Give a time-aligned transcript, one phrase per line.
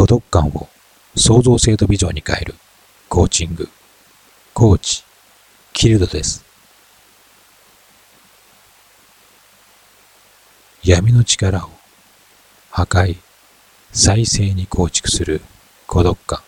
[0.00, 0.66] 孤独感を
[1.14, 2.54] 創造性とビジョンに変える。
[3.10, 3.68] コーチング、
[4.54, 5.04] コーチ、
[5.74, 6.42] キルドです。
[10.82, 11.70] 闇の力を
[12.70, 13.18] 破壊、
[13.92, 15.42] 再生に構築する。
[15.86, 16.40] 孤独感。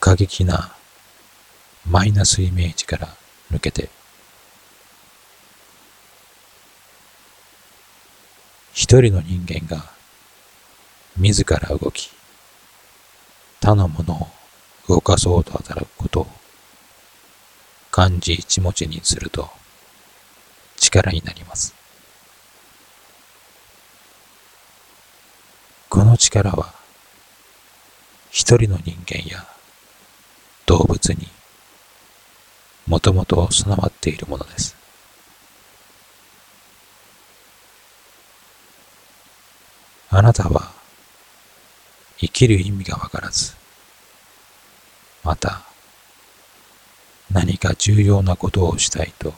[0.00, 0.74] 過激な
[1.86, 3.08] マイナスイメージから
[3.52, 3.90] 抜けて、
[8.72, 9.99] 一人の人間が
[11.16, 12.10] 自ら動き、
[13.60, 14.28] 他のものを
[14.88, 16.26] 動かそうと働くことを
[17.90, 19.50] 漢字一文字にすると
[20.76, 21.74] 力になります。
[25.88, 26.72] この力は
[28.30, 29.46] 一人の人間や
[30.66, 31.28] 動物に
[32.86, 34.76] もともと備わっているものです。
[40.10, 40.79] あなたは
[42.20, 43.54] 生きる意味がわからず、
[45.24, 45.62] また
[47.30, 49.32] 何か重要なことをしたいと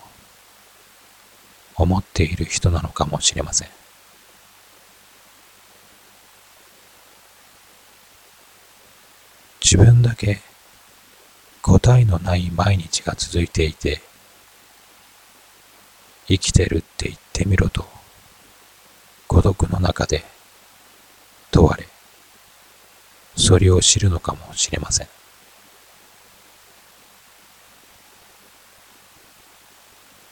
[1.76, 3.68] 思っている人なのかもしれません。
[9.62, 10.40] 自分だけ
[11.62, 14.02] 答えのない毎日が続いていて、
[16.26, 17.86] 生きてるって言ってみろと、
[19.28, 20.24] 孤独の中で
[21.50, 21.86] 問われ、
[23.52, 25.08] それを知るのかもしれません。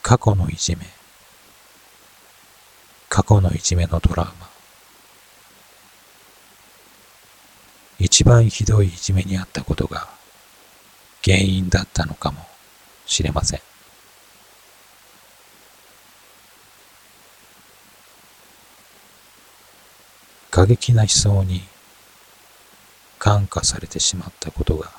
[0.01, 0.87] 過去のいじめ、
[3.11, 4.49] 過去のいじめのトラウマ、
[7.99, 10.09] 一番ひどいいじめにあったことが
[11.23, 12.47] 原因だったのかも
[13.05, 13.61] しれません。
[20.51, 21.61] 過激な思想に
[23.21, 24.91] 感化されてしまったことが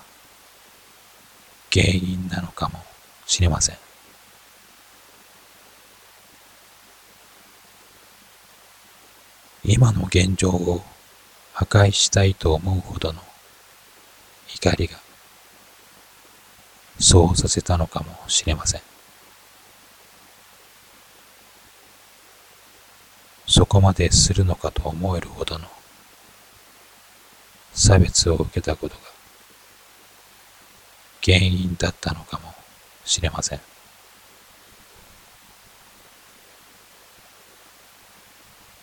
[1.74, 2.80] 原因なのかも
[3.26, 3.78] しれません。
[9.64, 10.84] 今の現状を
[11.54, 13.22] 破壊したいと思うほどの
[14.56, 14.98] 怒りが
[17.00, 18.82] そうさせたのかもしれません。
[23.48, 25.66] そこまでするのかと思えるほどの
[27.74, 29.02] 差別を受けたことが
[31.24, 32.54] 原因だったのかも
[33.06, 33.60] しれません。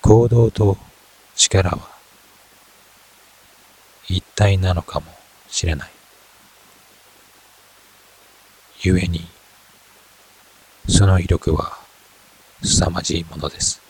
[0.01, 0.79] 行動と
[1.37, 1.89] 力は
[4.09, 5.07] 一体なのかも
[5.49, 5.91] しれない。
[8.81, 9.29] 故に、
[10.89, 11.79] その威力は
[12.63, 13.88] 凄まじいものです。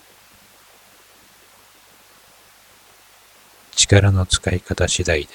[3.88, 5.28] 力の使い方次第で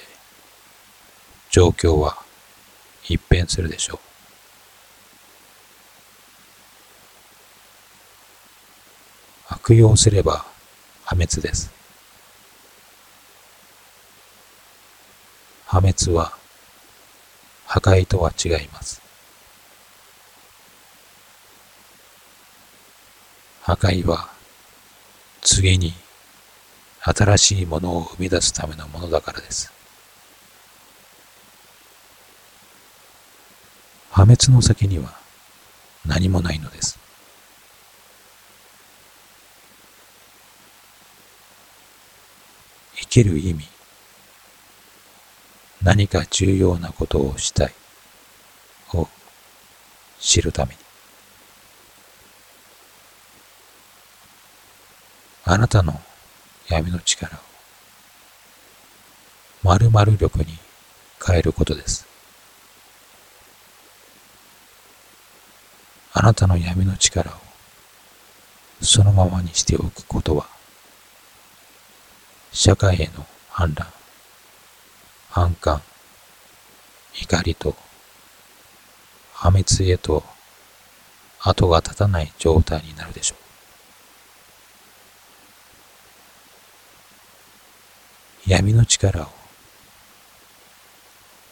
[1.50, 2.18] 状況は
[3.04, 4.00] 一変するでしょう。
[9.50, 10.46] 悪用すれば
[11.04, 11.72] 破滅です。
[15.66, 16.38] 破滅は
[17.66, 19.02] 破壊とは違います。
[23.64, 24.30] 破壊は
[25.42, 25.94] 次に
[27.06, 29.74] 新しいものを生み出すためのものだからです。
[34.10, 35.14] 破滅の先には
[36.06, 36.98] 何もないのです。
[42.96, 43.68] 生きる意味、
[45.82, 47.74] 何か重要なことをしたい
[48.94, 49.10] を
[50.20, 50.80] 知るために。
[55.44, 56.02] あなたの
[56.74, 57.40] 闇の力を
[59.62, 60.58] 〇〇力に
[61.24, 62.08] 変えることです。
[66.14, 67.34] あなたの闇の力を
[68.82, 70.48] そのままにしておくことは
[72.52, 73.88] 社会への反乱、
[75.30, 75.82] 反感、
[77.14, 77.76] 怒りと
[79.34, 80.24] 破滅へと
[81.40, 83.43] 後が立たない状態になるでしょう。
[88.46, 89.28] 闇の力を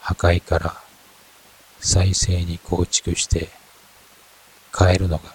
[0.01, 0.75] 破壊から
[1.79, 3.49] 再生に構築して
[4.77, 5.33] 変えるのが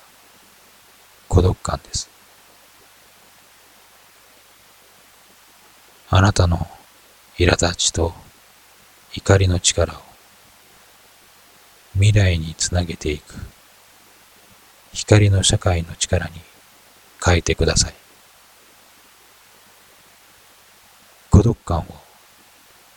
[1.29, 2.11] 孤独感です。
[6.11, 6.69] あなたの
[7.39, 8.13] 苛立ちと
[9.15, 9.97] 怒りの力を
[11.95, 13.35] 未来につなげていく
[14.93, 16.33] 光の社会の力に
[17.25, 18.06] 変えてください。
[21.37, 21.85] 孤独感を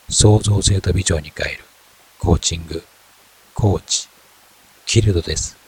[0.08, 1.64] 創造性とビジョンに変える
[2.20, 2.82] コーチング、
[3.54, 4.08] コーチ、
[4.86, 5.59] キルドです。